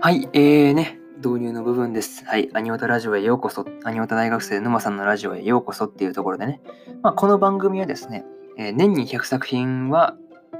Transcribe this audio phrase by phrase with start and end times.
[0.00, 2.24] はい、えーね、導入の部分です。
[2.24, 6.60] はい、アニオタラジオへようこそ、アニオタ大学生沼さんのラジオへようこそっていうところでね、
[7.02, 8.24] まあ、この番組はですね、
[8.58, 10.16] えー、年に100作品は、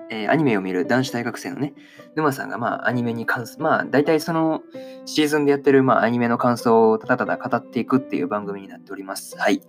[0.09, 1.74] えー、アニメを見る男子大学生のね、
[2.14, 4.62] 沼さんがまあアニメに関する、まあ大体その
[5.04, 9.36] シーズンでやってるまあアニメの感想をただただ語っていくっていう番組になっております。
[9.36, 9.62] はい。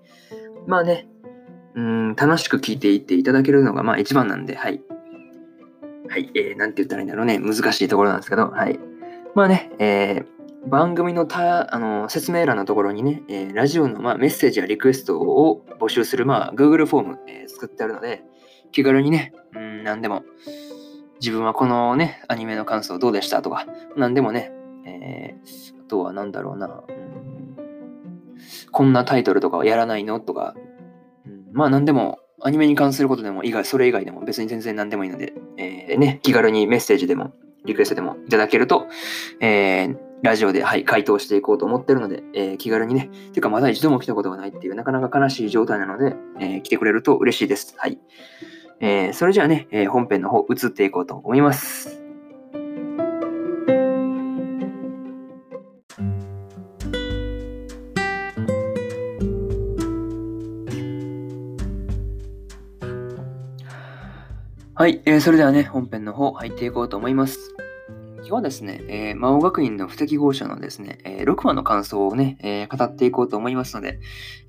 [0.68, 1.08] まあね、
[1.76, 4.82] うん、楽しく聞いていっていただけるのがまあ一番なんで、はい。
[6.10, 8.80] はい、えー、なんて言ったらいいんだろうね、難しいところなんですけど、はい。
[9.36, 18.24] まあね、えー、番組のたあの説明欄のところにね、えー、ラジオの、まあ、メッセージやリクエストを募集する、まあ、Google フォーム、えー、作ってあるので、
[18.72, 20.24] 気軽にね、うん、何でも、
[21.20, 23.66] 自分はこのね、アニメの感想どうでしたとか、
[23.96, 24.52] 何でもね、
[24.86, 27.56] えー、あとは何だろうな、うん、
[28.72, 30.56] こんなタイトルとかはやらないのとか、
[31.54, 38.88] まあ何でも、アニメに関することでも、以外、それ以外でも別に全然何でもいいので、えー、ね、気軽にメッセージでもリクエストでもいただけると、
[39.40, 47.76] えー、ラジオで、はい、回答していこうと思ってるので、えー、気軽にね、てかまだ一度も来たことがないっていう、なかなか悲しい状態なので、えー、来てくれると嬉しいです。
[47.78, 48.00] はい。
[48.80, 51.93] えー、それじゃあね、え、本編の方移っていこうと思います。
[64.84, 67.56] はい、えー、それではね、本編の方入っていこうと思います。
[68.18, 74.02] 今日はですね、えー、魔王学院の不適合者のですね、えー、6話の感想をね、えー、語っていこうと思いますので、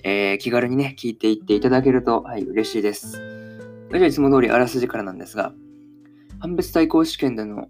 [0.02, 3.12] え、気軽にね、聞いていっていただけると、はい、嬉しいです。
[3.12, 3.18] そ
[3.92, 5.52] れじゃあいつも通りあらすじからなんですが、
[6.40, 7.68] 判別対抗試験での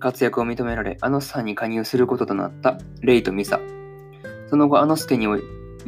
[0.00, 3.60] 活躍を認められ、あのスさんに加入することとなったレイとミサ。
[4.50, 5.42] その後、あのスケにおい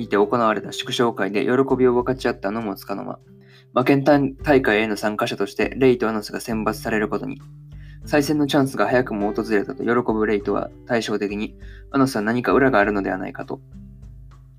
[0.06, 3.18] て行われた祝勝会で喜びを分かち合ったのもつかの間。
[3.74, 7.42] 馬券大会への参加者としてレイとアノスが選抜されることに。
[8.06, 11.56] 再選のチャンスが早くも訪れたと喜ぶレイとは対照的に、
[11.90, 13.60] アノスは何か裏があるのではないかと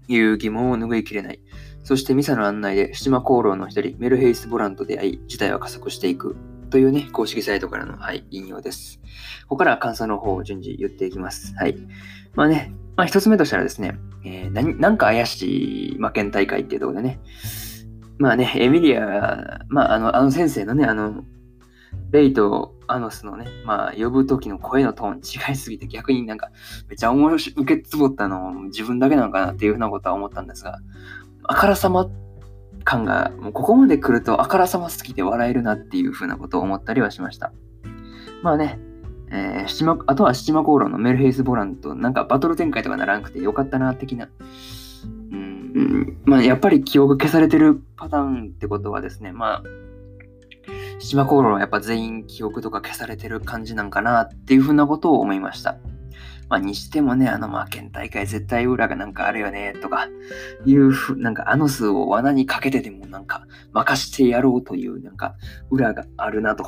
[0.09, 1.40] いう疑問を拭いきれない。
[1.84, 6.36] そしてミサの案内で七魔功労の一人、メルヘイス・ボランと出会い、事態は加速していく。
[6.70, 9.00] というね、公式サイトからの、はい、引用です。
[9.44, 11.56] ここからは感想の方を順次言っていきます。
[11.56, 11.78] はい。
[12.34, 17.20] まあね、まあ一つ目としたらですね、えー、なんか怪しい魔剣大会っていうところでね、
[18.18, 21.24] まあね、エミリア、まああの、あの先生のね、あの、
[22.12, 25.18] レイとアノスのね、まあ呼ぶ時の声のトーン
[25.50, 26.52] 違いすぎて逆になんか
[26.88, 30.80] めっちゃ面白い、受けつぼったの自分だけなのかなっていうふうなことは思ったんですが、
[31.44, 32.09] あからさま
[32.86, 37.52] 感が、もうここまで来るとあからさますぎて笑えるなっていうふうなことを思ったりはしました。
[38.44, 38.80] まあね、
[39.31, 44.30] えー、七あとは七魔航路のメルヘイス・ボランとなんかバトル展開とかならんくてよかったな的な
[45.75, 49.63] うん、まあ、やっぱり記憶消されてるパターンってことはですね、まあ、
[51.00, 55.78] 島航路はやっぱ全員記憶とか消されてる感じなんかなっていうふうなことを思いました。
[56.47, 60.08] まあ、にしてもね、あの、まあ、県大会絶対裏がなんかあるよね、とか、
[60.66, 65.36] いうふ、なんかあの数を罠にかけてでもなんか任してやろうというなんか
[65.72, 66.66] 裏があるなと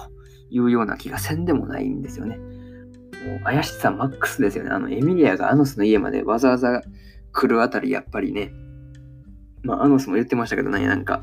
[0.49, 2.37] いうような気がせんでもないんですよね。
[2.37, 4.71] もう怪しさマックスですよね。
[4.71, 6.81] あの、エミリアがアノスの家までわざわざ
[7.31, 8.51] 来るあたり、やっぱりね、
[9.67, 11.21] まあ、アノスも言ってましたけどね、なんか、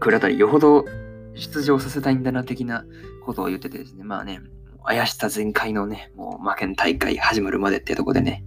[0.00, 0.86] 来るあたり、よほど
[1.34, 2.86] 出場させたいんだな、的な
[3.24, 4.40] ことを言っててですね、まあね、
[4.82, 8.44] 怪しさ全開のね、もう負けん大会始まるまでっていうとこでね、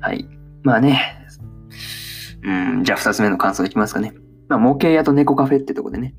[0.00, 0.26] はい。
[0.62, 1.26] まあね、
[2.42, 4.14] うん、じゃあ二つ目の感想いきますかね。
[4.48, 6.14] まあ、模型屋と猫カフェってとこでね、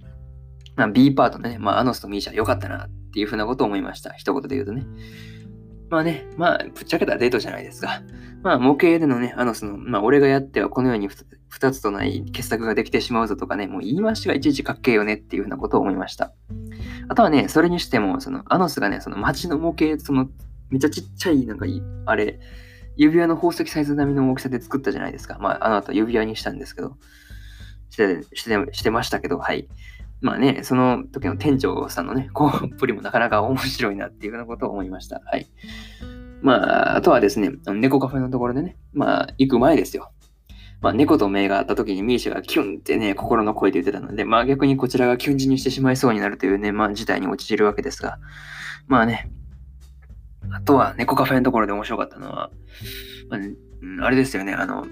[0.75, 4.13] まあ、B パートね、まあ、アノスとミーシャ良かったなっていうふうなことを思いました。
[4.13, 4.85] 一言で言うとね。
[5.93, 8.01] まあね、まあ、ぶっちゃけたデートじゃないですか。
[8.41, 11.07] まあ、模型でのね、アノスの、まあ、俺がやってはこのように
[11.49, 16.33] 二つとない傑作ができてしまうぞとかね、もう言い回しがいちいちかっけえよねっていうふうなことを思いました。
[17.09, 20.29] あとはね、それにしても、その、アノスがね、その街の模型、その、
[20.71, 21.67] めっちゃちっちゃい、なんか、
[22.07, 22.39] あれ、
[22.95, 25.37] 指輪の宝石サイズ並みの大きさで作ったじゃないですか。
[25.39, 26.97] まあ、あの後指輪にしたんですけど、
[27.91, 29.67] してして、してましたけど、はい。
[30.23, 35.21] まあね、その時の店長さんのね、こう、 プリもなかなか面白いなっていうようなことを思いました。
[35.25, 35.47] はい。
[36.41, 40.13] まあ、あとはですね、猫カフェのところでね、まあ、行く前ですよ。
[40.79, 48.19] まあ、猫と目があった時にミーシャがキュンってね、心の声で言ってたので、まあ逆にこちらがキュン死にしてしまいそうになるというね、まあ事態に陥るわけですが、
[48.87, 49.31] まあね、
[50.51, 52.51] あとは猫カフェのところで面白かったのは、
[53.29, 53.37] ま
[54.01, 54.85] あ、あれですよね、あの、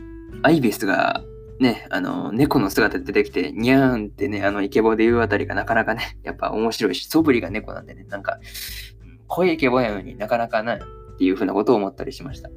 [0.43, 1.21] アイビスが
[1.61, 8.39] ね、あの、猫の姿で出てきて、にゃーんってね、あの、イケボで言うあたりがなかなかね、 やっぱ面白いし、素振りが猫なんでね、なんか、
[9.27, 12.49] 声イケボやのになかなかないっていうふうなことを思ったりしました。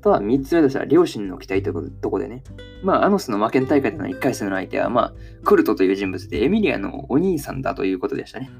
[0.00, 2.42] とは3つ目としては、両親の期待というとこでね、
[2.82, 5.14] まあ、アノスの負けん大会での1回戦の相手は、まあ、
[5.44, 8.50] クルトという人物で、エミリアのお兄さんだということでしたね。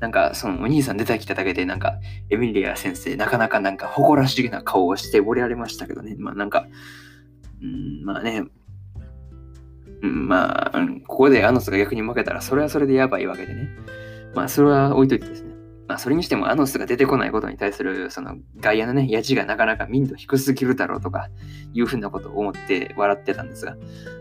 [0.00, 6.14] なんか、そのお兄さん出てきただけで、なんか、エミリア先生、なかなかなんか誇らしげな顔をしておられましたけどね。
[6.18, 6.66] まあ、なんか、
[7.62, 8.44] うん、まあね、
[10.00, 13.68] まあ、ここでアノスが逆に負けたら、それはそれでやばいわけでね。
[14.34, 15.48] まあ、それは置いといてですね。
[15.88, 21.30] まあ、それにしてもアノスが出てこないことに対する、その外野のね、やじがなかなか民度低すぎるだろうとか、
[21.72, 23.76] いうふうなことを思って笑ってたんですが、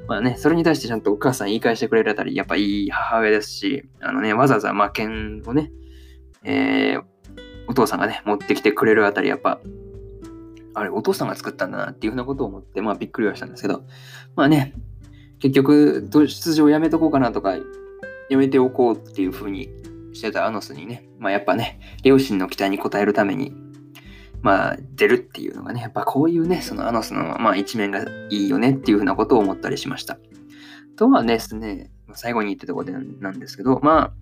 [0.07, 5.71] まあね、それに対してちゃんとお母さん言い返してくれるあたり、やっぱいい母親ですし、あのね、わざわざ魔剣をね、
[6.44, 7.03] えー、
[7.68, 9.59] お父さんがね、持ってきてくれるあたり、やっぱ、
[10.74, 13.83] あれ、お父さんが作ったんだなっていうふうなことを思って、まあびっくりはしたんですけど、
[14.38, 14.74] まあね、
[15.39, 17.56] 結局、出場やめとこうかなとか、
[18.30, 19.69] やめておこうっていうふうに
[20.13, 23.54] してたアノスにね、まあやっぱね、両親の期待に応えるために、
[24.42, 30.18] まあ出るっていうのがね、やっぱこういうね、そのアノスのまあ一面がいいよねっていうふうなことを思ったりしました。
[30.95, 34.13] とはですね、最後に言ってたころでなんですけど、まあ、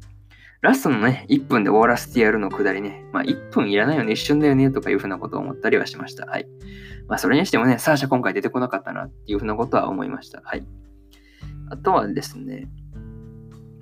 [0.62, 6.26] ラストのね、1分で終わらせてやるのくだりね、まあ1分いらないよね、一瞬だよね、とかいうふうなことを思ったりはしました。
[6.26, 6.48] はい。
[7.08, 10.42] まあそれにしてもね、サーシャ今回出てこなかったなっていうふうなことは思いました。
[10.44, 10.66] はい。
[11.70, 12.68] あとはですね、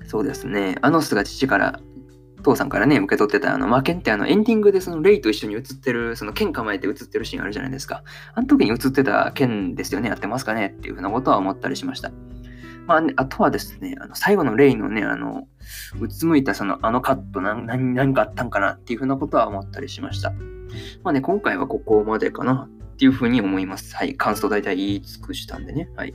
[0.08, 1.80] そうですね、アノスが父から
[2.44, 8.04] 父さんからね、受け取ってた、あの、負けってあの、エンディングでその、レイと一緒に映ってる、その、剣構えて映ってるシーンあるじゃないですか。
[8.36, 12.12] あの時に映ってた剣ですよね、やってますかねっていうふうなことは思ったりしました。
[12.86, 15.48] まあ、ね、あとはですね、あの最後のレイのね、あの、
[16.00, 20.32] うつむいたその、あのカット何、何、何かあったんかなっていうふうなことは思ったりしました。
[21.04, 22.70] まあね、今回はここまでかな
[23.04, 23.94] ていうふうに思います。
[23.98, 24.16] はい。
[24.16, 25.90] 感想大体言い尽くしたんでね。
[25.98, 26.14] はい。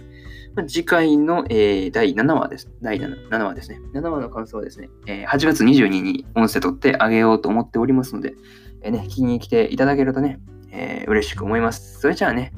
[0.66, 2.70] 次回の、えー、第7話です。
[2.80, 3.78] 第 7, 7話ですね。
[3.92, 8.32] 7話の感想はですね、えー、8月22日に音声取ってあげようと思っておりますので、
[8.80, 10.40] えー、ね、聞きに来ていただけるとね、
[10.70, 12.00] えー、嬉しく思います。
[12.00, 12.54] それじゃあね、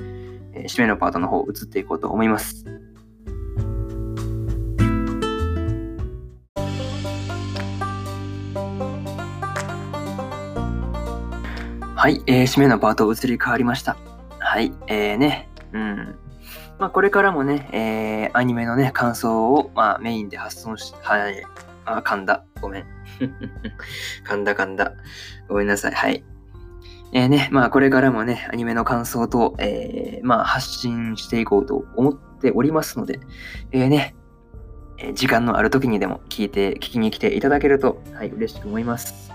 [0.53, 2.65] えー、締めのパートの方移っていこうと思います。
[11.97, 13.97] はい、えー、締めのパート移り変わりました。
[14.51, 16.19] はい、えーね、うん。
[16.81, 21.45] まあ、これからもね、えー、アニメのね、感想を、まあ、メインで発送し、はい、
[21.85, 22.45] あ、噛んだ。
[22.61, 22.85] ごめん。
[24.27, 24.95] 噛んだ噛んだ。
[25.47, 25.93] ごめんなさい。
[25.93, 26.25] はい。
[27.13, 33.21] えー、ね、まあ、これからもね、アニメの感想と、えー、まあ、発信していこうと思っておりますので、
[33.71, 34.17] えー、ね、
[34.99, 39.31] え時間のある時にでも聞いて、聞きに来ていただけると、はい、嬉しく思います。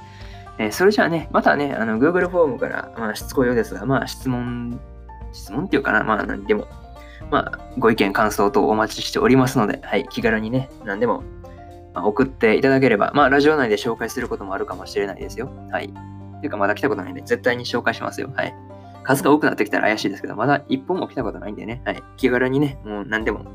[0.57, 4.77] えそれじゃあね、またね、あの、Google フォームから、まあ、しつこいようですが、まあ、質問、
[5.35, 6.67] 質問っていうかな、まあ、何でも、
[7.29, 11.23] まあ、ご意見、感想等お待ちしておりますので、はい、気軽にね、何でも、
[11.93, 15.51] ま、送っていただければ、まあ、ラジオ内で紹介することもあるかもしれないですよ。
[15.71, 15.93] はい。
[16.45, 18.31] ていうか、まだ来たことないんで、絶対に紹介しますよ。
[18.35, 18.55] はい。
[19.03, 22.03] 数が多くなってきたら怪しいですけど、まだ一本も来たことないんでね、はい。
[22.17, 23.45] 気軽にね、もう何でも、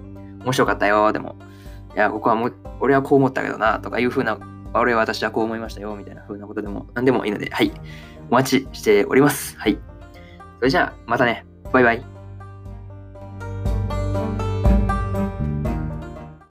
[0.45, 1.37] 面白かったよ、でも、
[1.95, 4.39] いや、ここはもう、俺はこう思ったけどな、とかいう風な、
[4.75, 7.73] 俺は私はこう思いましたよ、みたいな風なことでも、何でもいいので、はい。
[8.31, 9.59] お待ちしております。
[9.59, 9.79] はい。
[10.59, 11.50] それじゃあ、またね。
[11.73, 12.20] バイバイ。